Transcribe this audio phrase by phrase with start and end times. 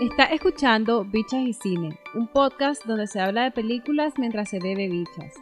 [0.00, 4.90] Está escuchando Bichas y Cine, un podcast donde se habla de películas mientras se bebe
[4.90, 5.32] bichas.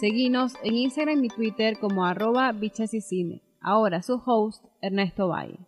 [0.00, 3.40] Seguinos en Instagram y Twitter como arroba bichas y cine.
[3.60, 5.60] Ahora su host, Ernesto Valle.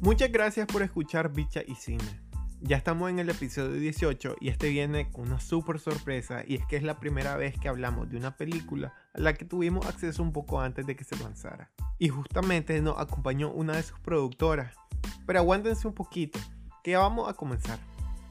[0.00, 2.29] Muchas gracias por escuchar Bicha y Cine.
[2.62, 6.66] Ya estamos en el episodio 18 y este viene con una super sorpresa y es
[6.66, 10.22] que es la primera vez que hablamos de una película a la que tuvimos acceso
[10.22, 11.70] un poco antes de que se lanzara.
[11.98, 14.76] Y justamente nos acompañó una de sus productoras.
[15.26, 16.38] Pero aguántense un poquito,
[16.84, 17.78] que ya vamos a comenzar.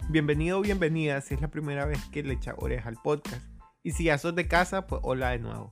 [0.10, 3.44] Bienvenido o bienvenida si es la primera vez que le echa oreja al podcast.
[3.82, 5.72] Y si ya sos de casa, pues hola de nuevo.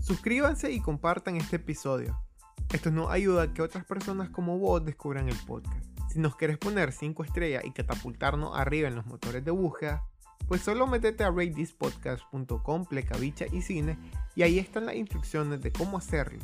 [0.00, 2.20] Suscríbanse y compartan este episodio.
[2.72, 5.91] Esto nos ayuda a que otras personas como vos descubran el podcast.
[6.12, 10.04] Si nos quieres poner 5 estrellas y catapultarnos arriba en los motores de búsqueda,
[10.46, 13.96] pues solo métete a ratethispodcast.com, pleca y cine
[14.36, 16.40] y ahí están las instrucciones de cómo hacerlo.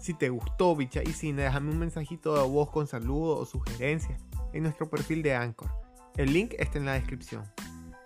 [0.00, 4.20] Si te gustó Bicha y Cine, déjame un mensajito de voz con saludos o sugerencias
[4.52, 5.70] en nuestro perfil de Anchor.
[6.16, 7.44] El link está en la descripción.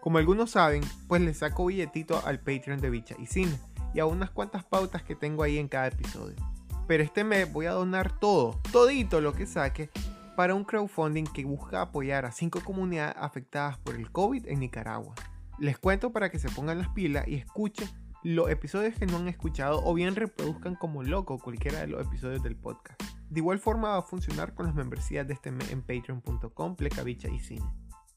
[0.03, 3.59] Como algunos saben, pues les saco billetito al Patreon de Bicha y Cine
[3.95, 6.37] y a unas cuantas pautas que tengo ahí en cada episodio.
[6.87, 9.91] Pero este mes voy a donar todo, todito lo que saque
[10.37, 15.15] para un crowdfunding que busca apoyar a cinco comunidades afectadas por el COVID en Nicaragua.
[15.59, 17.89] Les cuento para que se pongan las pilas y escuchen
[18.23, 22.43] los episodios que no han escuchado o bien reproduzcan como loco cualquiera de los episodios
[22.43, 23.01] del podcast.
[23.31, 27.29] De igual forma va a funcionar con las membresías de este mes en patreon.com, plecabicha
[27.29, 27.67] y cine.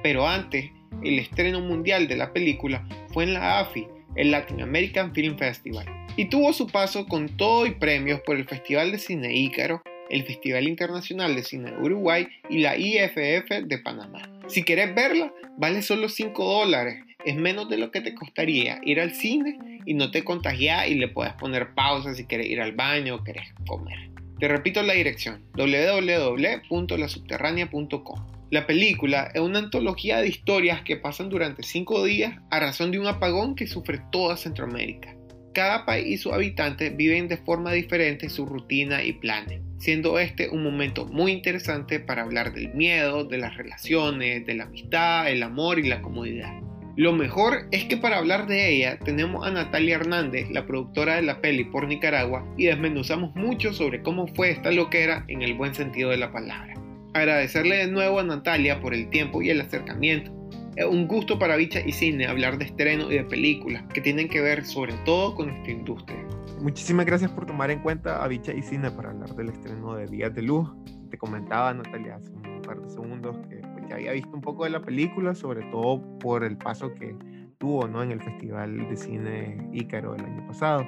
[0.03, 0.71] Pero antes,
[1.03, 3.87] el estreno mundial de la película fue en la AFI,
[4.17, 5.87] el Latin American Film Festival,
[6.17, 10.25] y tuvo su paso con todo y premios por el Festival de Cine Ícaro, el
[10.25, 14.31] Festival Internacional de Cine de Uruguay y la IFF de Panamá.
[14.47, 19.01] Si querés verla, vale solo 5 dólares es menos de lo que te costaría ir
[19.01, 22.73] al cine y no te contagias y le puedes poner pausa si quieres ir al
[22.73, 24.11] baño o quieres comer.
[24.39, 28.35] Te repito la dirección, www.lasubterránea.com.
[28.51, 32.99] La película es una antología de historias que pasan durante cinco días a razón de
[32.99, 35.17] un apagón que sufre toda Centroamérica.
[35.55, 40.49] Cada país y sus habitantes viven de forma diferente su rutina y planes, siendo este
[40.51, 45.43] un momento muy interesante para hablar del miedo, de las relaciones, de la amistad, el
[45.43, 46.53] amor y la comodidad.
[46.97, 51.23] Lo mejor es que para hablar de ella tenemos a Natalia Hernández, la productora de
[51.23, 55.75] la peli por Nicaragua, y desmenuzamos mucho sobre cómo fue esta loquera en el buen
[55.75, 56.84] sentido de la palabra.
[57.15, 60.33] Agradecerle de nuevo a Natalia por el tiempo y el acercamiento.
[60.75, 64.29] Es un gusto para Bicha y Cine hablar de estreno y de películas que tienen
[64.29, 66.19] que ver sobre todo con esta industria.
[66.61, 70.09] Muchísimas gracias por tomar en cuenta a Bicha y Cine para hablar del estreno de
[70.09, 70.69] Días de Luz.
[71.09, 74.71] Te comentaba Natalia hace un par de segundos que ya había visto un poco de
[74.71, 77.17] la película, sobre todo por el paso que
[77.59, 78.03] tuvo ¿no?
[78.03, 80.85] en el Festival de Cine Ícaro del año pasado.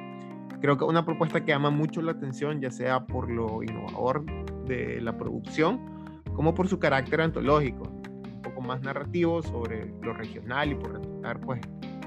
[0.61, 4.25] Creo que una propuesta que llama mucho la atención, ya sea por lo innovador
[4.65, 5.96] de la producción,
[6.37, 11.41] como por su carácter antológico, un poco más narrativo sobre lo regional y por retratar
[11.41, 11.61] pues,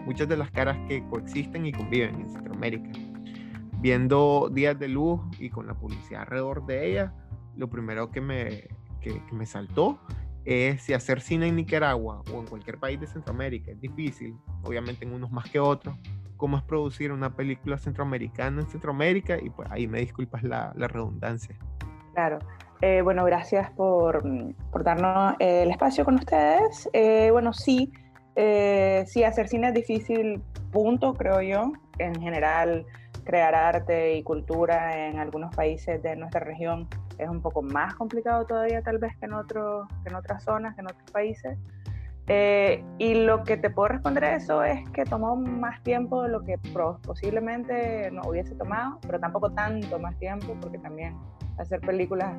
[0.05, 2.91] muchas de las caras que coexisten y conviven en Centroamérica.
[3.79, 7.13] Viendo Días de Luz y con la publicidad alrededor de ella,
[7.57, 8.67] lo primero que me,
[9.01, 9.99] que, que me saltó
[10.45, 15.05] es si hacer cine en Nicaragua o en cualquier país de Centroamérica es difícil, obviamente
[15.05, 15.95] en unos más que otros,
[16.37, 20.87] cómo es producir una película centroamericana en Centroamérica y pues ahí me disculpas la, la
[20.87, 21.57] redundancia.
[22.13, 22.39] Claro,
[22.81, 24.23] eh, bueno, gracias por,
[24.71, 26.89] por darnos eh, el espacio con ustedes.
[26.93, 27.91] Eh, bueno, sí,
[29.05, 30.41] sí, hacer cine es difícil,
[30.71, 31.73] punto, creo yo.
[31.97, 32.85] En general,
[33.25, 36.87] crear arte y cultura en algunos países de nuestra región
[37.17, 40.73] es un poco más complicado todavía tal vez que en, otros, que en otras zonas,
[40.75, 41.57] que en otros países.
[42.31, 46.29] Eh, y lo que te puedo responder a eso es que tomó más tiempo de
[46.29, 46.59] lo que
[47.03, 51.17] posiblemente no hubiese tomado, pero tampoco tanto más tiempo, porque también
[51.57, 52.31] hacer películas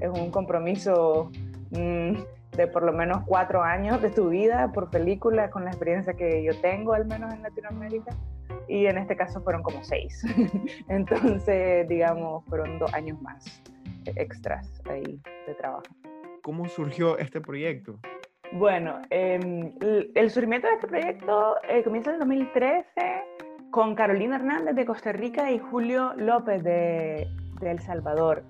[0.00, 1.30] es un compromiso
[1.70, 2.14] mm,
[2.56, 6.42] de por lo menos cuatro años de tu vida por película, con la experiencia que
[6.44, 8.14] yo tengo, al menos en Latinoamérica.
[8.68, 10.22] Y en este caso fueron como seis.
[10.88, 13.62] Entonces, digamos, fueron dos años más
[14.16, 15.84] extras ahí de trabajo.
[16.42, 17.98] ¿Cómo surgió este proyecto?
[18.52, 19.72] Bueno, em,
[20.14, 22.84] el, surgimiento de este proyecto eh, comienza en el 2013
[23.70, 27.26] con Carolina Hernández de Costa Rica y Julio López de,
[27.60, 28.44] de, El Salvador.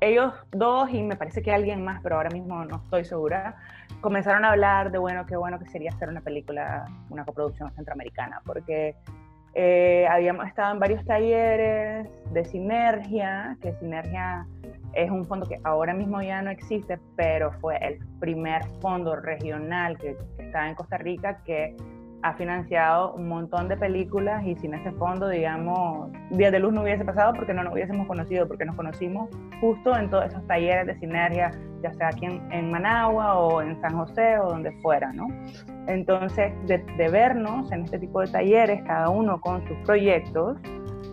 [0.00, 3.56] Ellos dos y me parece que alguien más, pero ahora mismo no estoy segura,
[4.00, 8.40] comenzaron a hablar de, bueno, qué bueno que sería hacer una película, una coproducción centroamericana,
[8.46, 8.96] porque
[9.54, 14.46] eh, habíamos estado en varios talleres de Sinergia, que Sinergia
[14.94, 19.98] es un fondo que ahora mismo ya no existe, pero fue el primer fondo regional
[19.98, 21.76] que, que está en Costa Rica que
[22.22, 26.82] ha financiado un montón de películas y sin ese fondo, digamos, Días de Luz no
[26.82, 29.30] hubiese pasado porque no nos hubiésemos conocido, porque nos conocimos
[29.60, 31.50] justo en todos esos talleres de sinergia,
[31.82, 35.28] ya sea aquí en, Managua o en San José o donde fuera, ¿no?
[35.86, 40.58] Entonces, de, vernos en este tipo de talleres, cada uno con sus proyectos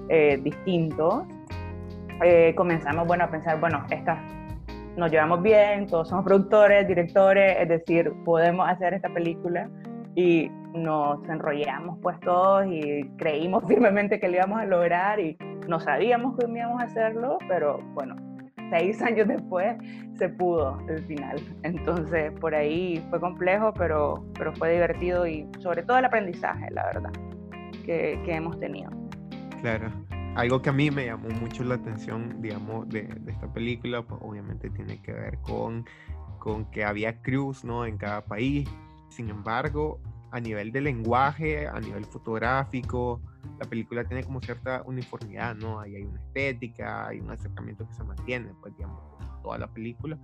[0.09, 1.23] eh, distintos,
[2.23, 4.21] eh, comenzamos, bueno, a pensar, bueno, esta,
[4.97, 9.69] nos llevamos bien, todos somos productores, directores, es decir, podemos hacer esta película
[10.15, 10.51] y
[10.83, 15.37] nos enrollamos pues todos y creímos firmemente que lo íbamos a lograr y
[15.67, 18.15] no sabíamos que íbamos a hacerlo, pero bueno,
[18.69, 19.75] seis años después
[20.17, 21.39] se pudo el final.
[21.63, 26.85] Entonces por ahí fue complejo, pero, pero fue divertido y sobre todo el aprendizaje, la
[26.85, 27.11] verdad,
[27.85, 28.91] que, que hemos tenido.
[29.61, 29.89] Claro.
[30.35, 34.21] Algo que a mí me llamó mucho la atención, digamos, de, de esta película, pues
[34.23, 35.83] obviamente tiene que ver con,
[36.37, 37.87] con que había crews, ¿no?
[37.87, 38.69] En cada país
[39.09, 39.99] sin embargo,
[40.31, 43.21] a nivel de lenguaje, a nivel fotográfico,
[43.59, 45.79] la película tiene como cierta uniformidad, ¿no?
[45.79, 49.01] Ahí hay una estética, hay un acercamiento que se mantiene, pues digamos,
[49.41, 50.17] toda la película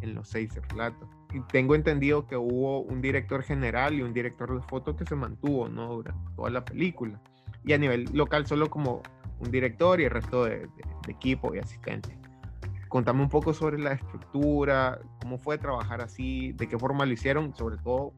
[0.00, 1.08] en los seis relatos.
[1.32, 5.14] Y tengo entendido que hubo un director general y un director de foto que se
[5.14, 5.94] mantuvo, ¿no?
[5.94, 7.20] Durante toda la película.
[7.64, 9.02] Y a nivel local solo como
[9.38, 12.16] un director y el resto de, de equipo y asistentes.
[12.88, 17.54] Contame un poco sobre la estructura, cómo fue trabajar así, de qué forma lo hicieron,
[17.54, 18.14] sobre todo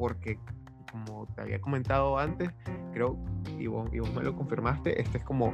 [0.00, 0.38] porque,
[0.90, 2.50] como te había comentado antes,
[2.92, 3.16] creo,
[3.58, 5.52] y vos, y vos me lo confirmaste, este es como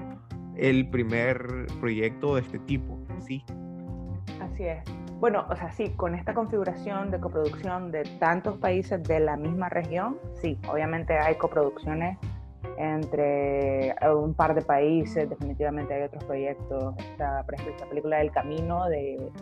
[0.57, 3.45] el primer proyecto de este tipo, ¿sí?
[4.41, 4.83] Así es.
[5.21, 9.69] Bueno, o sea, sí, con esta configuración de coproducción de tantos países de la misma
[9.69, 12.19] región, sí, obviamente hay coproducciones
[12.79, 16.95] entre un par de países, definitivamente hay otros proyectos.
[16.99, 19.33] Esta, esta película del camino, de,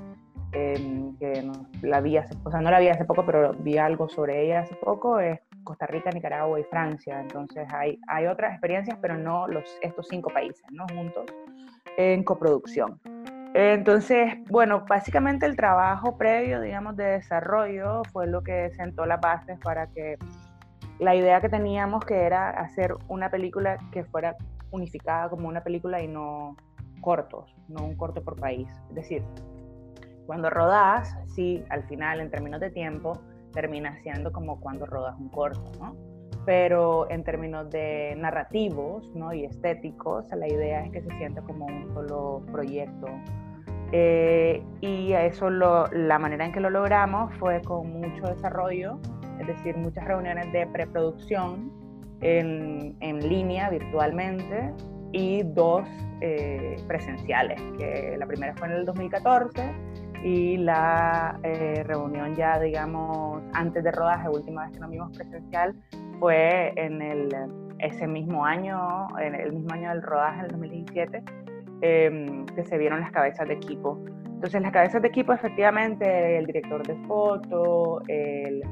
[0.53, 1.53] em, que no,
[1.83, 4.61] la vi hace, o sea, no la vi hace poco, pero vi algo sobre ella
[4.61, 7.21] hace poco, es Costa Rica, Nicaragua y Francia.
[7.21, 10.87] Entonces hay, hay otras experiencias, pero no los, estos cinco países, ¿no?
[10.95, 11.25] Juntos
[11.97, 13.01] en coproducción.
[13.55, 19.59] Entonces, bueno, básicamente el trabajo previo, digamos, de desarrollo fue lo que sentó las bases
[19.61, 20.19] para que
[20.99, 24.37] la idea que teníamos que era hacer una película que fuera
[24.73, 26.57] unificada como una película y no
[27.01, 28.69] cortos, no un corto por país.
[28.89, 29.23] Es decir,
[30.27, 33.21] cuando rodas, sí, al final, en términos de tiempo,
[33.55, 35.97] termina siendo como cuando rodas un corto, ¿no?
[36.45, 39.33] Pero en términos de narrativos ¿no?
[39.33, 43.07] y estéticos, la idea es que se sienta como un solo proyecto.
[43.93, 48.99] Eh, y a eso lo, la manera en que lo logramos fue con mucho desarrollo
[49.41, 51.73] es decir, muchas reuniones de preproducción
[52.21, 54.73] en, en línea, virtualmente,
[55.13, 55.87] y dos
[56.21, 59.71] eh, presenciales, que la primera fue en el 2014
[60.25, 65.75] y la eh, reunión ya, digamos, antes de rodaje, última vez que nos vimos presencial,
[66.19, 67.29] fue en el,
[67.79, 71.23] ese mismo año, en el mismo año del rodaje, en el 2017,
[71.83, 74.03] em, que se vieron las cabezas de equipo.
[74.25, 78.63] Entonces, las cabezas de equipo, efectivamente, el director de foto, el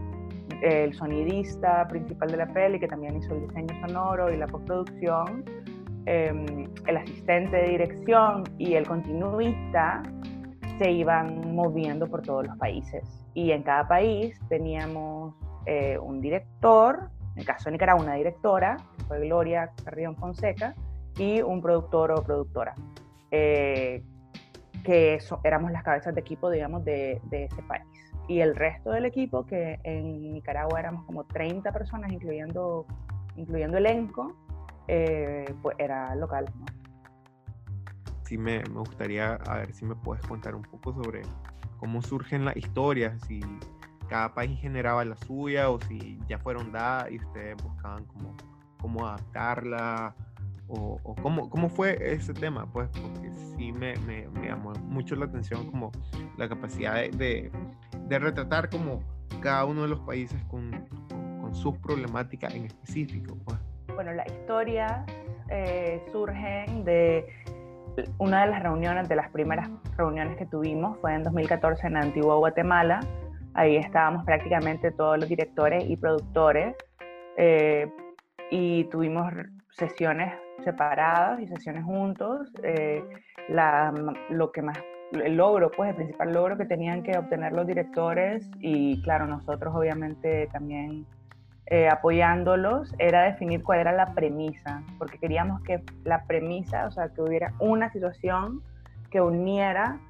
[0.63, 5.45] el sonidista principal de la peli, que también hizo el diseño sonoro y la postproducción,
[6.07, 10.03] em, el asistente de dirección y el continuista
[10.79, 13.05] se iban moviendo por todos los países.
[13.35, 15.35] Y en cada país teníamos
[15.67, 20.75] eh, un director, en el caso de Nicaragua una directora, que fue Gloria Carrión Fonseca,
[21.19, 22.75] y un productor o productora,
[23.31, 24.03] eh,
[24.85, 27.85] que éramos las cabezas de equipo, digamos, de, ese país
[28.29, 32.87] y el resto del equipo, que en Nicaragua éramos como 30 personas, incluyendo,
[33.37, 34.33] incluyendo elenco,
[34.87, 36.47] pues era local.
[38.33, 41.21] Sí me, me gustaría a ver si me puedes contar un poco sobre
[41.77, 43.41] cómo surgen las historias, si
[44.09, 48.35] cada país generaba la suya o si ya fueron dadas y ustedes buscaban cómo,
[48.81, 50.15] cómo adaptarla
[50.67, 55.15] o, o cómo, cómo, fue ese tema, pues, porque sí me, me, me, llamó mucho
[55.15, 55.93] la atención como
[56.39, 57.53] la capacidad de,
[58.09, 59.03] de, retratar como
[59.43, 60.71] cada uno de los países con,
[61.43, 63.37] con, sus problemáticas en específico.
[63.45, 63.59] Pues.
[63.95, 65.05] Bueno, la historia
[65.51, 67.27] eh, surgen de
[68.19, 72.37] una de las reuniones, de las primeras reuniones que tuvimos, fue en 2014 en Antigua
[72.37, 73.01] Guatemala.
[73.55, 76.77] Ahí estábamos prácticamente todos los directores y productores
[77.37, 77.91] eh,
[78.51, 79.33] y tuvimos
[79.71, 80.33] sesiones
[80.65, 82.53] separadas y sesiones juntos.
[82.63, 83.05] Eh,
[83.49, 83.93] la,
[84.31, 84.79] lo que más,
[85.13, 89.75] el logro, pues el principal logro que tenían que obtener los directores y claro, nosotros
[89.75, 91.07] obviamente también
[91.67, 97.09] eh, apoyándolos era definir cuál era la premisa, porque queríamos que la premisa, o sea,
[97.11, 98.63] que hubiera una situación
[99.11, 100.01] que uniera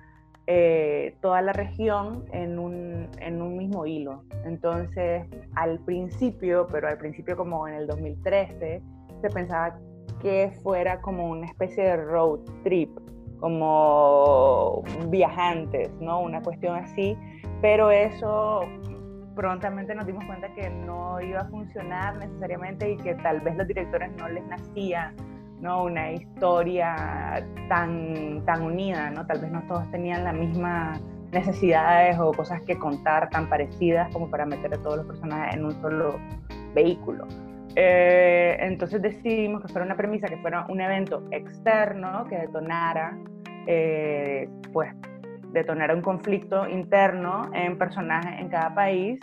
[0.47, 4.25] eh, toda la región en un, en un mismo hilo.
[4.44, 8.82] Entonces, al principio, pero al principio como en el 2013,
[9.21, 9.78] se pensaba
[10.21, 12.90] que fuera como una especie de road trip,
[13.38, 16.21] como viajantes, ¿no?
[16.21, 17.16] Una cuestión así,
[17.61, 18.62] pero eso
[19.34, 23.66] prontamente nos dimos cuenta que no iba a funcionar necesariamente y que tal vez los
[23.66, 25.12] directores no les nacía
[25.60, 25.84] ¿no?
[25.84, 29.26] una historia tan, tan unida, ¿no?
[29.26, 34.28] tal vez no todos tenían las mismas necesidades o cosas que contar tan parecidas como
[34.28, 36.18] para meter a todos los personajes en un solo
[36.74, 37.26] vehículo.
[37.74, 43.16] Eh, entonces decidimos que fuera una premisa, que fuera un evento externo que detonara,
[43.66, 44.94] eh, pues
[45.52, 49.21] detonar un conflicto interno en personajes en cada país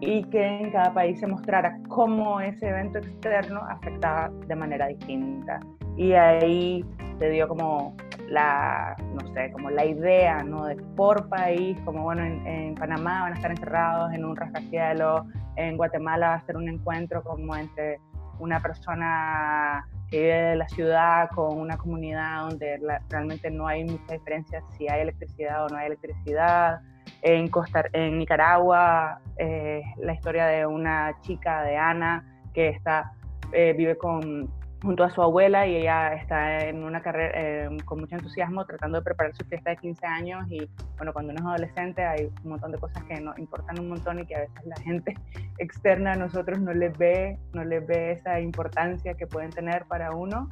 [0.00, 5.60] y que en cada país se mostrara cómo ese evento externo afectaba de manera distinta.
[5.96, 6.84] Y ahí
[7.18, 7.96] se dio como
[8.28, 10.66] la, no sé, como la idea, ¿no?
[10.66, 15.22] De por país, como bueno, en, en Panamá van a estar encerrados en un rascacielos,
[15.56, 17.98] en Guatemala va a ser un encuentro como entre
[18.38, 24.14] una persona que vive de la ciudad con una comunidad donde realmente no hay mucha
[24.14, 26.80] diferencia si hay electricidad o no hay electricidad.
[27.22, 33.12] En, Costa, en Nicaragua, eh, la historia de una chica, de Ana, que está,
[33.52, 34.50] eh, vive con
[34.86, 38.98] junto a su abuela y ella está en una carrera eh, con mucho entusiasmo tratando
[38.98, 42.50] de preparar su fiesta de 15 años y bueno, cuando uno es adolescente hay un
[42.50, 45.14] montón de cosas que nos importan un montón y que a veces la gente
[45.58, 50.12] externa a nosotros no les ve, no les ve esa importancia que pueden tener para
[50.12, 50.48] uno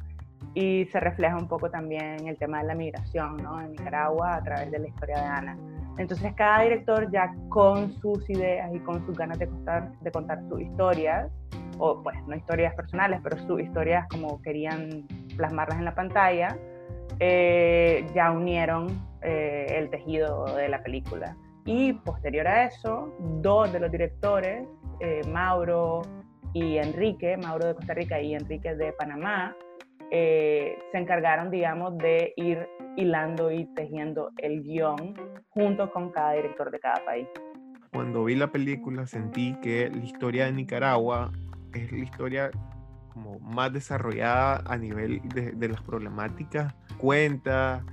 [0.53, 3.61] y se refleja un poco también el tema de la migración ¿no?
[3.61, 5.57] en Nicaragua a través de la historia de Ana.
[5.97, 10.41] Entonces cada director ya con sus ideas y con sus ganas de contar, de contar
[10.49, 11.31] sus historias
[11.77, 15.05] o pues no historias personales, pero sus historias como querían
[15.35, 16.57] plasmarlas en la pantalla,
[17.19, 18.87] eh, ya unieron
[19.21, 21.35] eh, el tejido de la película.
[21.65, 24.67] Y posterior a eso, dos de los directores,
[24.99, 26.03] eh, Mauro
[26.53, 29.55] y Enrique, Mauro de Costa Rica y Enrique de Panamá,
[30.11, 35.13] se encargaron, digamos, de ir hilando y tejiendo el guion
[35.49, 37.27] junto con cada director de cada país.
[37.91, 41.31] Cuando vi la película sentí que la historia de Nicaragua
[41.75, 42.51] es la historia
[43.13, 47.83] como más desarrollada a nivel de, las problemáticas, cuenta,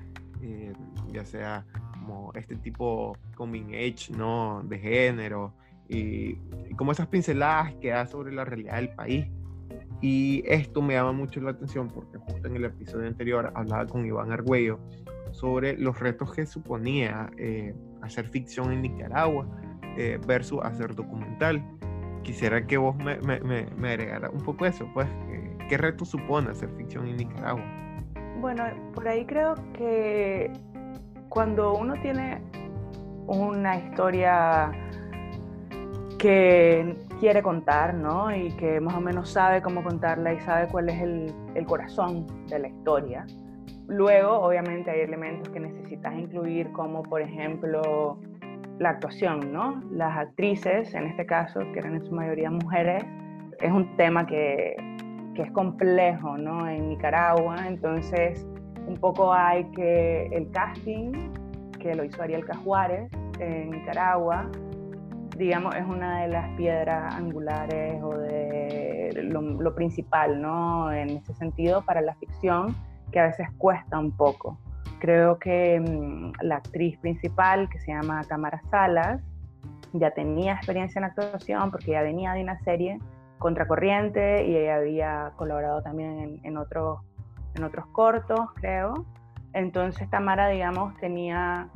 [0.41, 0.73] eh,
[1.13, 4.63] ya sea como este tipo coming age, ¿no?
[4.65, 5.55] De género,
[5.89, 6.35] y,
[6.77, 9.27] como esas pinceladas que da sobre la realidad del país.
[10.01, 14.05] Y esto me llama mucho la atención porque justo en el episodio anterior hablaba con
[14.05, 14.81] Iván Argüello
[15.31, 19.47] sobre los retos que suponía eh, hacer ficción en Nicaragua
[19.97, 21.63] eh, versus hacer documental
[22.23, 25.09] quisiera que vos me, me, me, agregara un poco eso, pues,
[25.69, 27.65] ¿qué reto supone hacer ficción en Nicaragua?
[28.41, 28.65] Bueno,
[28.95, 30.51] por ahí creo que
[31.29, 32.43] cuando uno tiene
[33.27, 34.73] una historia
[36.19, 38.35] que quiere contar, ¿no?
[38.35, 42.27] Y que más o menos sabe cómo contarla y sabe cuál es el, el corazón
[42.49, 43.27] de la historia.
[43.89, 48.19] Luego, obviamente, hay elementos que necesitas incluir, como por ejemplo
[48.79, 49.83] la actuación, ¿no?
[49.91, 53.05] Las actrices, en este caso, que eran en su mayoría mujeres,
[53.61, 54.75] es un tema que,
[55.35, 56.69] que es complejo, ¿no?
[56.69, 58.47] En Nicaragua, entonces
[58.87, 61.33] un poco hay que el casting,
[61.79, 64.51] que lo hizo Ariel Cajuárez en Nicaragua,
[65.37, 70.93] digamos, es una de las piedras angulares o de lo, lo, principal, ¿no?
[70.93, 72.77] En ese sentido, para la ficción,
[73.11, 74.59] que a veces cuesta un poco.
[75.03, 79.21] Creo que mm, la actriz principal, que se llama Tamara Salas,
[79.93, 83.01] ya tenía experiencia en actuación porque ya venía de una serie
[83.39, 87.01] Contracorriente y ella había colaborado también en, otros,
[87.57, 89.05] en otros cortos, creo.
[89.55, 91.69] Entonces Tamara, digamos, tenía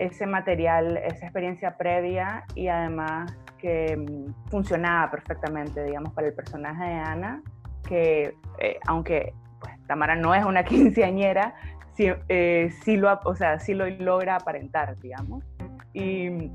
[0.00, 6.82] ese material, esa experiencia previa y además que mm, funcionaba perfectamente, digamos, para el personaje
[6.82, 7.40] de Ana,
[7.86, 11.54] que eh, aunque pues, Tamara no es una quinceañera,
[12.28, 15.44] eh, sí, lo, o sea, sí lo logra aparentar, digamos.
[15.92, 16.50] Y,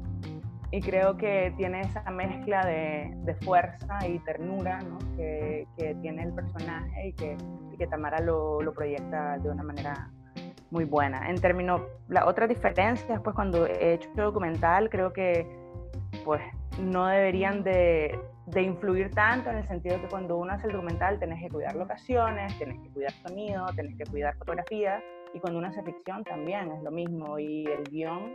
[0.72, 4.80] y creo que tiene esa mezcla de, de fuerza y ternura
[5.18, 7.38] que, que, tiene el personaje y que,
[7.74, 10.10] y que Tamara lo, lo proyecta de una manera
[10.72, 11.30] muy buena.
[11.30, 15.48] En términos, la otra diferencia, pues cuando he hecho documental, creo que
[16.26, 16.42] pues
[16.80, 21.20] no deberían de, de, influir tanto en el sentido que cuando uno hace el documental
[21.20, 25.68] tenés que cuidar locaciones, tenés que cuidar sonido, tenés que cuidar fotografía y cuando uno
[25.68, 28.34] hace ficción también es lo mismo y el guion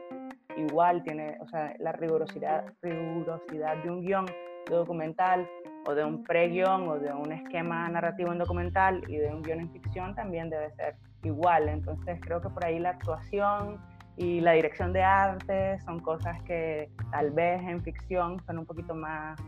[0.57, 4.27] igual tiene, o sea, la rigurosidad, rigurosidad de un guion
[4.69, 5.49] documental
[5.87, 9.61] o de un pre-guión o de un esquema narrativo en documental y de un guion
[9.61, 11.69] en ficción también debe ser igual.
[11.69, 13.81] Entonces creo que por ahí la actuación
[14.17, 18.95] y la dirección de arte son cosas que tal vez en ficción son un poquito
[18.95, 19.41] más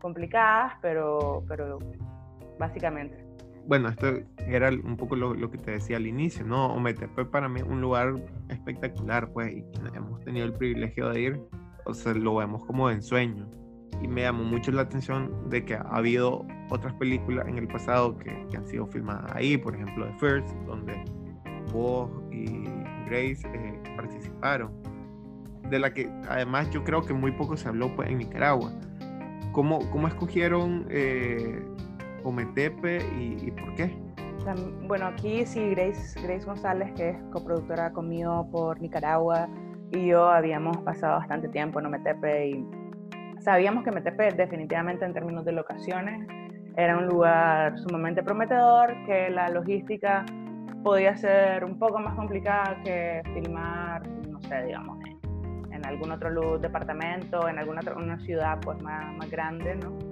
[0.00, 1.78] complicadas, pero, pero
[2.58, 3.21] básicamente.
[3.66, 6.66] Bueno, esto era un poco lo, lo que te decía al inicio, ¿no?
[6.74, 8.14] Ometepe para mí un lugar
[8.48, 9.64] espectacular, pues, y
[9.94, 11.40] hemos tenido el privilegio de ir,
[11.86, 13.48] o sea, lo vemos como de ensueño.
[14.02, 18.18] Y me llamó mucho la atención de que ha habido otras películas en el pasado
[18.18, 21.04] que, que han sido filmadas ahí, por ejemplo, The First, donde
[21.72, 22.64] vos y
[23.06, 24.72] Grace eh, participaron,
[25.70, 28.72] de la que además yo creo que muy poco se habló pues, en Nicaragua.
[29.52, 31.62] ¿Cómo, cómo escogieron eh,
[32.24, 33.96] Ometepe y, y, por qué?
[34.86, 39.48] Bueno, aquí sí, Grace, Grace González, que es coproductora conmigo por Nicaragua,
[39.92, 42.66] y yo habíamos pasado bastante tiempo en Ometepe y
[43.40, 46.26] sabíamos que Ometepe definitivamente en términos de locaciones
[46.76, 50.24] era un lugar sumamente prometedor, que la logística
[50.82, 56.58] podía ser un poco más complicada que filmar, no sé, digamos, en, en algún otro
[56.58, 60.11] departamento, en alguna otra, una ciudad pues más, más grande, ¿no?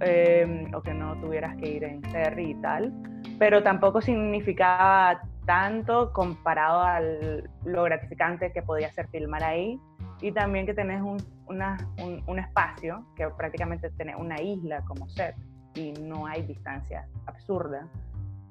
[0.00, 2.92] Eh, o que no tuvieras que ir en ferry y tal,
[3.36, 9.80] pero tampoco significaba tanto comparado a lo gratificante que podía ser filmar ahí
[10.20, 15.34] y también que tenés un, un espacio que prácticamente tenés una isla como set
[15.74, 17.88] y no hay distancia absurda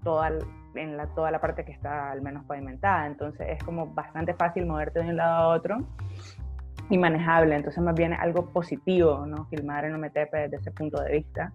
[0.03, 0.31] toda,
[0.75, 3.07] en la, toda la parte que está al menos pavimentada.
[3.07, 5.77] Entonces es como bastante fácil moverte de un lado a otro
[6.89, 7.55] y manejable.
[7.55, 9.45] Entonces más bien algo positivo, ¿no?
[9.45, 11.51] Filmar en Ometepe desde ese punto de vista,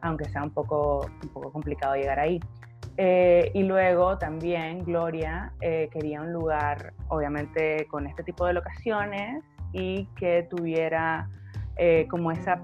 [0.00, 2.40] aunque sea un poco, un poco complicado llegar ahí.
[2.98, 9.44] Eh, y luego también Gloria eh, quería un lugar, obviamente, con este tipo de locaciones
[9.72, 11.28] y que tuviera
[11.76, 12.58] eh, como esa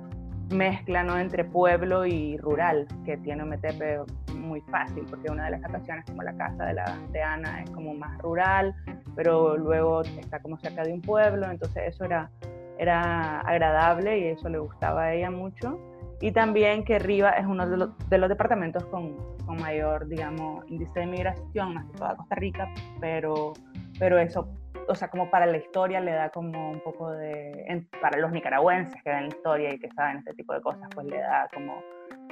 [0.51, 1.19] mezcla ¿no?
[1.19, 4.01] entre pueblo y rural que tiene Ometepe
[4.43, 7.71] muy fácil, porque una de las locaciones, como la casa de, la, de Ana, es
[7.71, 8.75] como más rural,
[9.17, 12.31] pero luego está como cerca de un pueblo, entonces eso era,
[12.79, 15.79] era agradable y eso le gustaba a ella mucho.
[16.21, 20.65] Y también que Riva es uno de los, de los departamentos con, con, mayor, digamos,
[20.71, 23.55] índice de migración, más que toda Costa Rica, pero,
[23.99, 24.49] pero eso,
[24.89, 28.31] o sea, como para la historia le da como un poco de, en, para los
[28.31, 31.49] nicaragüenses que ven la historia y que saben este tipo de cosas, pues le da
[31.53, 31.75] como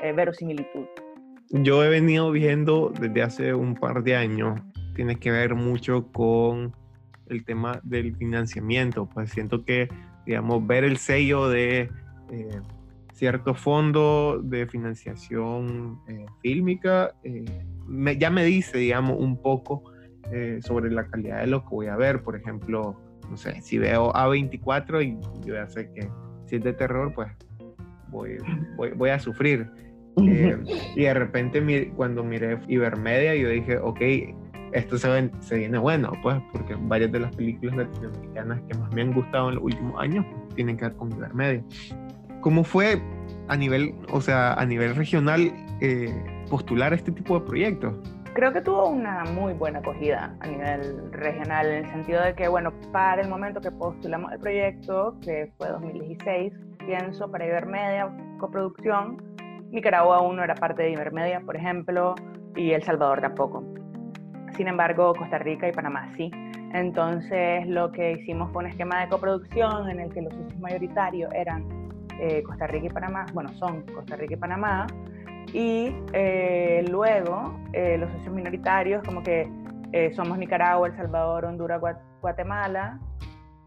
[0.02, 0.86] eh, verosimilitud
[1.50, 4.60] yo he venido viendo desde hace un par de años,
[4.94, 6.74] tiene que ver mucho con
[7.28, 9.88] el tema del financiamiento, pues siento que,
[10.26, 11.90] digamos, ver el sello de
[12.30, 12.60] eh,
[13.20, 17.44] cierto fondo de financiación eh, fílmica eh,
[17.86, 19.92] me, ya me dice, digamos, un poco
[20.32, 22.96] eh, sobre la calidad de lo que voy a ver, por ejemplo,
[23.28, 26.08] no sé, si veo A24 y yo ya sé que
[26.46, 27.30] si es de terror, pues
[28.08, 28.38] voy,
[28.76, 29.70] voy, voy a sufrir.
[30.16, 30.58] Eh,
[30.96, 34.00] y de repente cuando miré Ibermedia yo dije, ok,
[34.72, 39.02] esto se, se, viene bueno, pues, porque varias de las películas latinoamericanas que más me
[39.02, 41.64] han gustado en los últimos años pues, tienen que ver con Ibermedia.
[42.40, 43.00] ¿Cómo fue
[43.48, 46.14] a nivel, o sea, a nivel regional eh,
[46.48, 47.94] postular este tipo de proyectos?
[48.32, 52.46] Creo que tuvo una muy buena acogida a nivel regional, en el sentido de que,
[52.46, 56.52] bueno, para el momento que postulamos el proyecto, que fue 2016,
[56.86, 59.16] pienso para Ibermedia, coproducción,
[59.70, 62.14] Nicaragua aún no era parte de Ibermedia, por ejemplo,
[62.56, 63.64] y El Salvador tampoco.
[64.56, 66.30] Sin embargo, Costa Rica y Panamá sí.
[66.72, 71.32] Entonces, lo que hicimos fue un esquema de coproducción en el que los socios mayoritarios
[71.34, 71.64] eran
[72.20, 74.86] eh, Costa Rica y Panamá, bueno, son Costa Rica y Panamá,
[75.52, 79.50] y eh, luego eh, los socios minoritarios, como que
[80.14, 81.80] somos Nicaragua, El Salvador, Honduras,
[82.20, 83.00] Guatemala,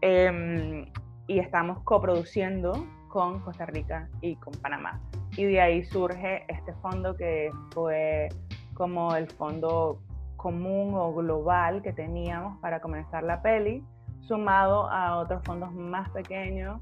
[0.00, 0.86] em,
[1.26, 2.72] y estamos coproduciendo
[3.08, 4.98] con Costa Rica y con Panamá
[5.36, 8.28] y de ahí surge este fondo que fue
[8.74, 10.00] como el fondo
[10.36, 13.82] común o global que teníamos para comenzar la peli,
[14.20, 16.80] sumado a otros fondos más pequeños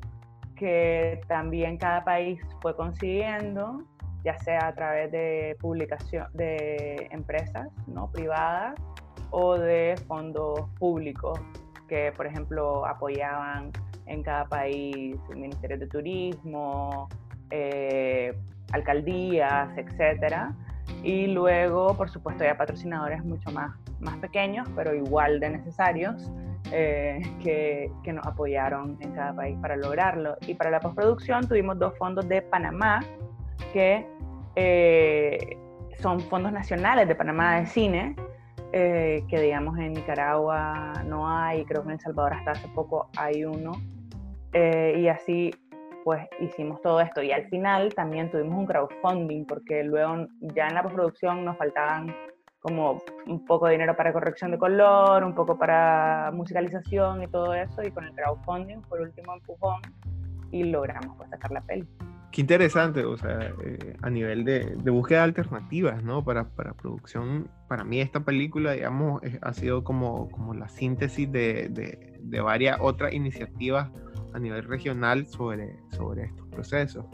[0.56, 3.82] que también cada país fue consiguiendo,
[4.24, 8.10] ya sea a través de publicación de empresas ¿no?
[8.10, 8.74] privadas
[9.30, 11.40] o de fondos públicos
[11.88, 13.72] que, por ejemplo, apoyaban
[14.06, 17.08] en cada país el Ministerio de Turismo,
[17.52, 18.34] eh,
[18.72, 20.54] alcaldías, etcétera.
[21.02, 26.30] Y luego, por supuesto, hay patrocinadores mucho más, más pequeños, pero igual de necesarios,
[26.70, 30.36] eh, que, que, nos apoyaron en cada país para lograrlo.
[30.46, 33.00] Y para la postproducción tuvimos dos fondos de Panamá,
[33.72, 34.06] que
[34.56, 35.56] eh,
[36.00, 38.16] son fondos nacionales de Panamá de cine,
[38.72, 43.08] eh, que digamos en Nicaragua no hay, creo que en El Salvador hasta hace poco
[43.16, 43.72] hay uno.
[44.54, 45.50] y así
[46.04, 50.74] pues hicimos todo esto y al final también tuvimos un crowdfunding porque luego ya en
[50.74, 52.14] la postproducción nos faltaban
[52.60, 57.54] como un poco de dinero para corrección de color, un poco para musicalización y todo
[57.54, 59.80] eso y con el crowdfunding por último empujón
[60.52, 61.86] y logramos pues sacar la peli.
[62.30, 66.24] Qué interesante, o sea, eh, a nivel de, de, búsqueda de alternativas, ¿no?
[66.24, 71.68] Para, para producción, para mí esta película, digamos, ha sido como, como la síntesis de,
[71.68, 73.90] de, de varias otras iniciativas
[74.34, 77.04] a nivel regional sobre, sobre estos procesos.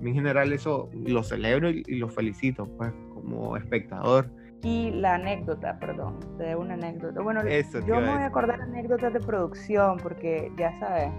[0.00, 4.30] En general eso lo celebro y, lo felicito, pues, como espectador.
[4.62, 7.20] Y la anécdota, perdón, de una anécdota.
[7.22, 11.10] Bueno, yo me voy a acordar anécdotas de producción, porque ya sabes,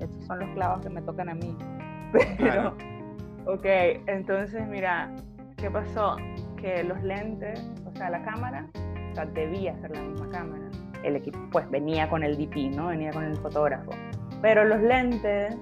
[0.00, 1.56] estos son los clavos que me tocan a mí.
[2.38, 2.74] Pero,
[3.46, 3.64] ok,
[4.06, 5.14] entonces mira,
[5.56, 6.16] ¿qué pasó?
[6.56, 8.66] Que los lentes, o sea, la cámara,
[9.12, 10.68] o sea, debía ser la misma cámara.
[11.04, 12.88] El equipo, pues venía con el DP, ¿no?
[12.88, 13.92] Venía con el fotógrafo.
[14.42, 15.56] Pero los lentes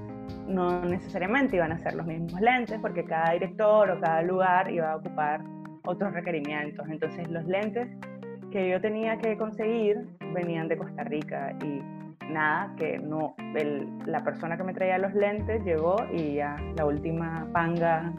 [0.47, 4.93] no necesariamente iban a ser los mismos lentes porque cada director o cada lugar iba
[4.93, 5.43] a ocupar
[5.85, 6.89] otros requerimientos.
[6.89, 7.89] Entonces los lentes
[8.51, 11.83] que yo tenía que conseguir venían de Costa Rica y
[12.31, 13.35] nada, que no,
[14.07, 18.13] la persona que me traía los lentes llegó y ya la última panga,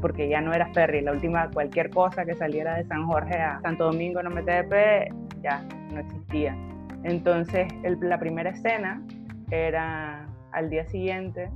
[0.00, 3.60] porque ya no era ferry, la última cualquier cosa que saliera de San Jorge a
[3.60, 6.56] Santo Domingo en MTP ya no existía.
[7.02, 7.68] Entonces
[8.00, 9.02] la primera escena
[9.50, 11.50] era al día siguiente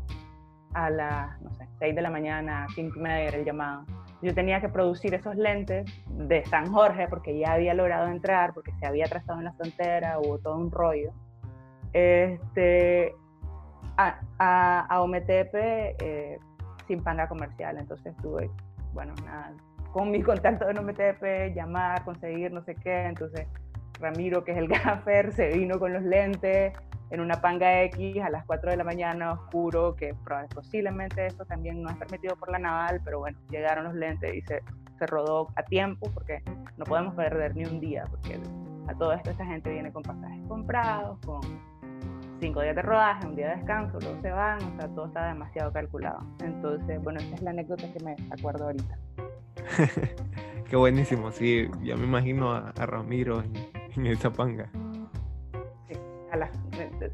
[0.75, 3.85] a las, no sé, 6 de la mañana, 5 y media era el llamado.
[4.23, 8.73] Yo tenía que producir esos lentes de San Jorge porque ya había logrado entrar, porque
[8.79, 11.13] se había trazado en la frontera, hubo todo un rollo.
[11.93, 13.15] Este,
[13.97, 16.39] a, a, a Ometepe eh,
[16.87, 18.51] sin panga comercial, entonces tuve,
[18.93, 19.53] bueno, nada,
[19.93, 23.47] con mi contacto de Ometepe, llamar, conseguir no sé qué, entonces
[23.99, 26.73] Ramiro, que es el gaffer, se vino con los lentes,
[27.11, 30.15] en una panga X a las 4 de la mañana, oscuro, que
[30.55, 34.43] posiblemente eso también no es permitido por la naval, pero bueno, llegaron los lentes y
[34.43, 34.63] se,
[35.07, 36.43] rodó a tiempo porque
[36.77, 38.39] no podemos perder ni un día, porque
[38.87, 41.41] a todo esto esta gente viene con pasajes comprados, con
[42.39, 45.29] cinco días de rodaje, un día de descanso, luego se van, o sea, todo está
[45.29, 46.21] demasiado calculado.
[46.45, 48.99] Entonces, bueno, esa es la anécdota que me acuerdo ahorita.
[50.69, 53.55] Qué buenísimo, sí, ya me imagino a, Ramiro en,
[53.97, 54.71] en esa panga
[56.33, 56.51] a la,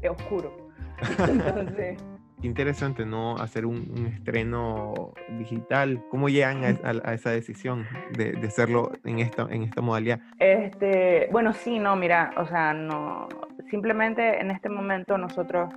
[0.01, 0.51] de, oscuro.
[1.29, 2.03] Entonces,
[2.41, 3.35] interesante, ¿no?
[3.37, 6.03] Hacer un, estreno digital.
[6.09, 10.19] ¿Cómo llegan a, esa decisión de, de, hacerlo en esta, en esta modalidad?
[10.39, 13.27] Este, bueno, sí, no, mira, o sea, no,
[13.69, 15.73] simplemente en este momento nosotros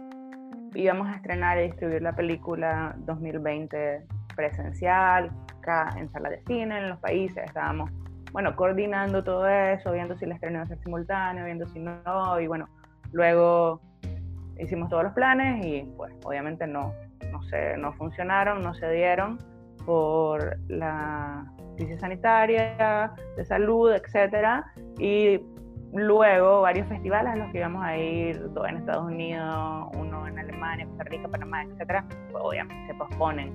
[0.74, 4.04] íbamos a estrenar y distribuir la película 2020
[4.36, 7.90] presencial, acá en sala de cine, en los países, estábamos,
[8.32, 12.40] bueno, coordinando todo eso, viendo si el estreno iba a ser simultáneo, viendo si no,
[12.40, 12.68] y bueno,
[13.12, 13.80] Luego
[14.58, 16.92] hicimos todos los planes y pues obviamente no,
[17.32, 19.38] no, se, no funcionaron, no se dieron
[19.84, 24.64] por la crisis sanitaria, de salud, etc.
[24.98, 25.40] Y
[25.92, 30.38] luego varios festivales en los que íbamos a ir, dos en Estados Unidos, uno en
[30.38, 32.04] Alemania, Costa Rica, Panamá, etc.
[32.30, 33.52] Pues obviamente se posponen.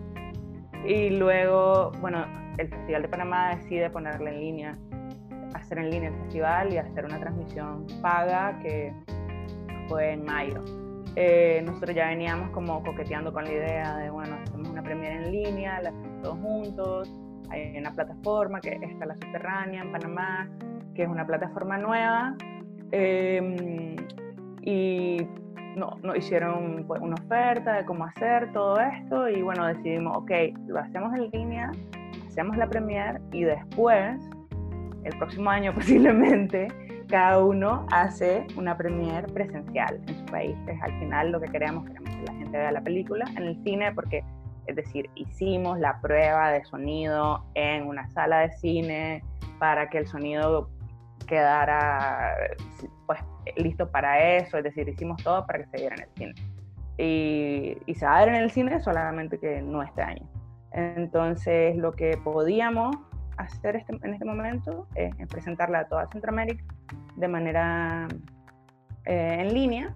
[0.86, 2.26] Y luego, bueno,
[2.58, 4.78] el Festival de Panamá decide ponerle en línea,
[5.54, 8.94] hacer en línea el festival y hacer una transmisión paga que
[9.88, 10.64] fue en mayo.
[11.16, 15.32] Eh, nosotros ya veníamos como coqueteando con la idea de, bueno, hacemos una premiere en
[15.32, 17.14] línea, la hacemos todos juntos,
[17.50, 20.50] hay una plataforma que está la subterránea en Panamá,
[20.94, 22.36] que es una plataforma nueva,
[22.92, 23.96] em,
[24.62, 25.26] y
[25.78, 30.32] nos no, hicieron pues, una oferta de cómo hacer todo esto, y bueno, decidimos, ok,
[30.68, 31.72] lo hacemos en línea,
[32.28, 34.20] hacemos la premiere, y después,
[35.04, 36.68] el próximo año posiblemente,
[37.08, 40.56] cada uno hace una premiere presencial en su país.
[40.68, 43.64] Es al final lo que queremos, queremos que la gente vea la película en el
[43.64, 44.24] cine porque,
[44.68, 49.24] es decir, hicimos la prueba de sonido en una sala de cine
[49.60, 50.70] para que el sonido
[51.28, 52.36] quedara
[53.06, 53.20] pues
[53.56, 56.34] listo para eso, es decir, hicimos todo para que se diera en el cine.
[56.98, 60.28] Y, y se va a ver en el cine solamente que no este año.
[60.72, 62.96] Entonces, lo que podíamos
[63.38, 66.64] hacer este, en este momento es, presentarla a toda Centroamérica
[67.16, 68.08] de manera
[69.06, 69.94] eh, en línea,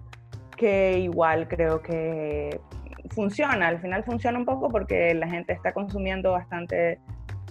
[0.56, 2.60] que igual creo que
[3.10, 6.98] funciona, al final funciona un poco porque la gente está consumiendo bastante,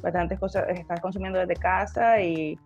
[0.02, 2.58] bastantes cosas, está consumiendo desde casa y,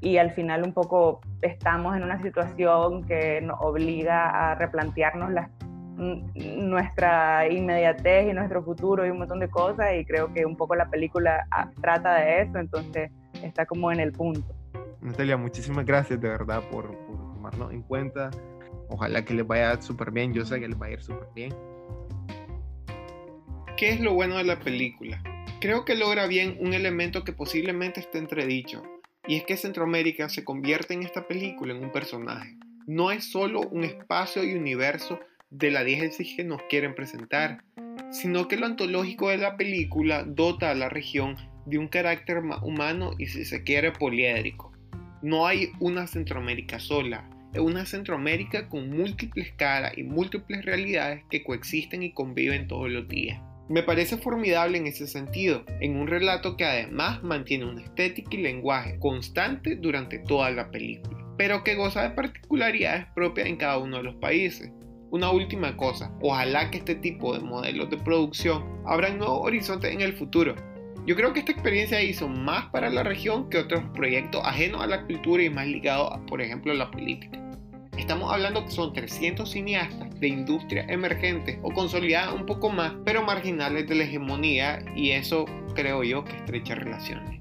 [0.00, 5.50] y al final un poco estamos en una situación que nos obliga a replantearnos las
[5.98, 10.74] nuestra inmediatez y nuestro futuro y un montón de cosas y creo que un poco
[10.74, 13.10] la película ah, trata de eso, entonces
[13.42, 14.54] está como en el punto.
[15.00, 18.30] Natalia, muchísimas gracias de verdad por, por tomarnos en cuenta.
[18.88, 21.54] Ojalá que les vaya súper bien, yo sé que les va a ir súper bien.
[23.76, 25.22] ¿Qué es lo bueno de la película?
[25.60, 28.82] Creo que logra bien un elemento que posiblemente esté entredicho,
[29.26, 32.56] y es que Centroamérica se convierte en esta película en un personaje.
[32.86, 37.62] No es solo un espacio y universo de la diégesis que nos quieren presentar,
[38.10, 43.12] sino que lo antológico de la película dota a la región de un carácter humano
[43.18, 44.72] y si se quiere poliédrico.
[45.22, 51.42] No hay una Centroamérica sola, es una Centroamérica con múltiples caras y múltiples realidades que
[51.42, 53.40] coexisten y conviven todos los días.
[53.68, 58.38] Me parece formidable en ese sentido, en un relato que además mantiene una estética y
[58.38, 63.98] lenguaje constante durante toda la película, pero que goza de particularidades propias en cada uno
[63.98, 64.70] de los países.
[65.10, 70.02] Una última cosa, ojalá que este tipo de modelos de producción abran nuevos horizontes en
[70.02, 70.54] el futuro.
[71.06, 74.86] Yo creo que esta experiencia hizo más para la región que otros proyectos ajenos a
[74.86, 77.40] la cultura y más ligados, por ejemplo, a la política.
[77.96, 83.22] Estamos hablando que son 300 cineastas de industria emergentes o consolidadas un poco más, pero
[83.22, 87.40] marginales de la hegemonía y eso creo yo que estrecha relaciones.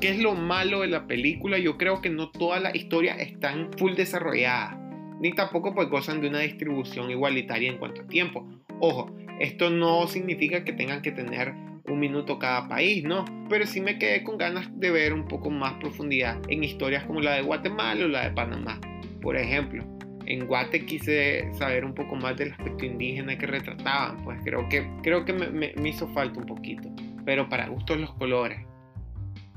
[0.00, 1.58] ¿Qué es lo malo de la película?
[1.58, 4.77] Yo creo que no todas las historias están full desarrolladas
[5.20, 8.46] ni tampoco pues gozan de una distribución igualitaria en cuanto a tiempo.
[8.80, 11.54] Ojo, esto no significa que tengan que tener
[11.86, 13.24] un minuto cada país, ¿no?
[13.48, 17.20] Pero sí me quedé con ganas de ver un poco más profundidad en historias como
[17.20, 18.80] la de Guatemala o la de Panamá.
[19.22, 19.84] Por ejemplo,
[20.26, 24.86] en Guate quise saber un poco más del aspecto indígena que retrataban, pues creo que,
[25.02, 26.88] creo que me, me hizo falta un poquito,
[27.24, 28.60] pero para gustos los colores.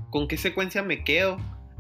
[0.10, 1.38] ¿Con qué secuencia me quedo?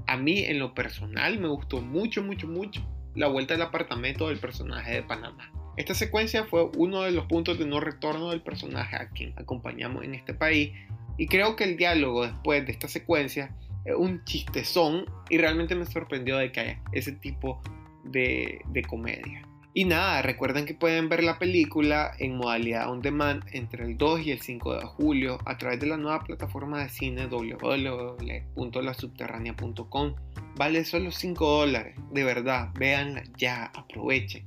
[0.07, 2.81] A mí en lo personal me gustó mucho, mucho, mucho
[3.15, 5.51] la vuelta al apartamento del personaje de Panamá.
[5.77, 10.03] Esta secuencia fue uno de los puntos de no retorno del personaje a quien acompañamos
[10.03, 10.71] en este país
[11.17, 15.85] y creo que el diálogo después de esta secuencia es un chistezón y realmente me
[15.85, 17.61] sorprendió de que haya ese tipo
[18.03, 19.47] de, de comedia.
[19.73, 24.25] Y nada, recuerden que pueden ver la película en modalidad on demand entre el 2
[24.25, 30.15] y el 5 de julio a través de la nueva plataforma de cine www.lasubterránea.com.
[30.57, 34.43] Vale solo 5 dólares, de verdad, véanla ya, aprovechen.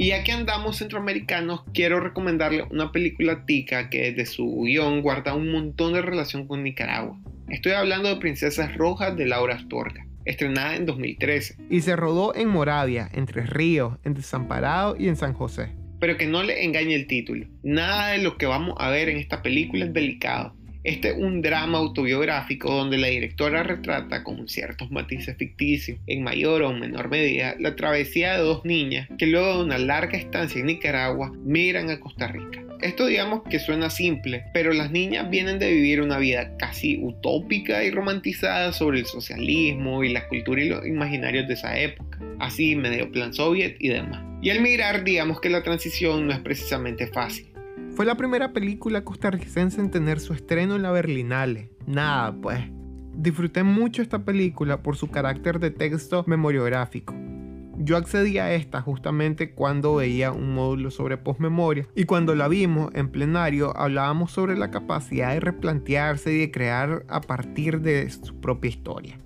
[0.00, 5.34] Y ya que andamos centroamericanos, quiero recomendarle una película tica que desde su guion guarda
[5.34, 7.18] un montón de relación con Nicaragua.
[7.48, 11.56] Estoy hablando de Princesas Rojas de Laura Astorga, estrenada en 2013.
[11.68, 15.72] Y se rodó en Moravia, entre Ríos, en Desamparado y en San José.
[15.98, 17.48] Pero que no le engañe el título.
[17.64, 20.54] Nada de lo que vamos a ver en esta película es delicado.
[20.84, 26.62] Este es un drama autobiográfico donde la directora retrata con ciertos matices ficticios, en mayor
[26.62, 30.66] o menor medida, la travesía de dos niñas que luego de una larga estancia en
[30.66, 32.62] Nicaragua migran a Costa Rica.
[32.80, 37.82] Esto digamos que suena simple, pero las niñas vienen de vivir una vida casi utópica
[37.82, 42.76] y romantizada sobre el socialismo y la cultura y los imaginarios de esa época, así
[42.76, 44.22] medio plan soviet y demás.
[44.42, 47.48] Y al mirar digamos que la transición no es precisamente fácil.
[47.98, 51.72] Fue la primera película costarricense en tener su estreno en la Berlinale.
[51.84, 52.60] Nada, pues.
[53.12, 57.12] Disfruté mucho esta película por su carácter de texto memoriográfico.
[57.76, 62.92] Yo accedí a esta justamente cuando veía un módulo sobre postmemoria y cuando la vimos
[62.94, 68.40] en plenario hablábamos sobre la capacidad de replantearse y de crear a partir de su
[68.40, 69.18] propia historia.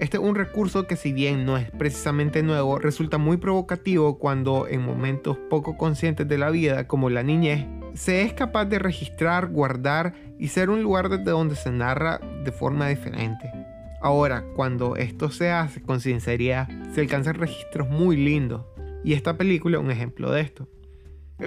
[0.00, 4.66] Este es un recurso que si bien no es precisamente nuevo, resulta muy provocativo cuando
[4.66, 9.48] en momentos poco conscientes de la vida, como la niñez, se es capaz de registrar,
[9.48, 13.52] guardar y ser un lugar desde donde se narra de forma diferente.
[14.00, 18.64] Ahora, cuando esto se hace con sinceridad, se alcanzan registros muy lindos.
[19.04, 20.66] Y esta película es un ejemplo de esto.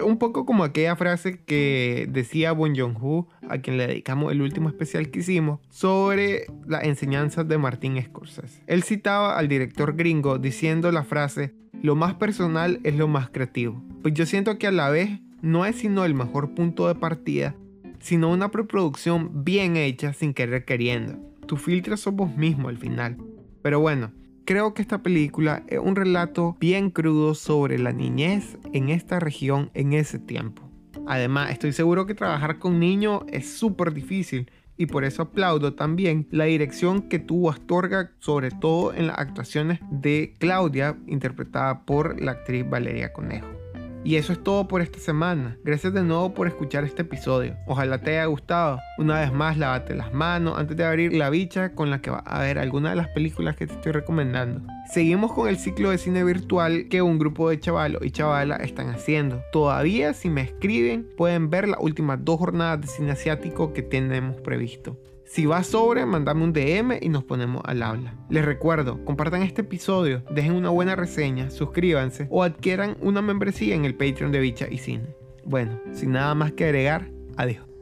[0.02, 4.70] Un poco como aquella frase que decía Bon Jong-ho, a quien le dedicamos el último
[4.70, 8.64] especial que hicimos, sobre las enseñanzas de Martín Scorsese.
[8.68, 13.84] Él citaba al director gringo diciendo la frase, lo más personal es lo más creativo.
[14.02, 17.56] Pues yo siento que a la vez no es sino el mejor punto de partida,
[18.00, 21.20] sino una preproducción bien hecha sin querer queriendo.
[21.46, 23.18] Tu filtro sos vos mismo al final.
[23.62, 24.12] Pero bueno,
[24.46, 29.72] Creo que esta película es un relato bien crudo sobre la niñez en esta región
[29.74, 30.70] en ese tiempo.
[31.08, 36.28] Además, estoy seguro que trabajar con niños es súper difícil y por eso aplaudo también
[36.30, 42.32] la dirección que tuvo Astorga, sobre todo en las actuaciones de Claudia, interpretada por la
[42.32, 43.63] actriz Valeria Conejo.
[44.06, 45.58] Y eso es todo por esta semana.
[45.64, 47.56] Gracias de nuevo por escuchar este episodio.
[47.68, 48.80] Ojalá te haya gustado.
[48.98, 52.24] Una vez más, lávate las manos antes de abrir la bicha con la que vas
[52.26, 54.62] a ver alguna de las películas que te estoy recomendando.
[54.92, 58.90] Seguimos con el ciclo de cine virtual que un grupo de chavalos y chavalas están
[58.90, 59.42] haciendo.
[59.54, 64.36] Todavía, si me escriben, pueden ver las últimas dos jornadas de cine asiático que tenemos
[64.42, 64.98] previsto.
[65.26, 68.16] Si va sobre, mandame un DM y nos ponemos al habla.
[68.30, 73.86] Les recuerdo, compartan este episodio, dejen una buena reseña, suscríbanse o adquieran una membresía en
[73.86, 75.16] el Patreon de Bicha y Cine.
[75.46, 77.73] Bueno, sin nada más que agregar, adiós.